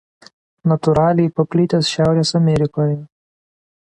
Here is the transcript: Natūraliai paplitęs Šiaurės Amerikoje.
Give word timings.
Natūraliai 0.71 1.31
paplitęs 1.41 1.91
Šiaurės 1.93 2.33
Amerikoje. 2.43 3.01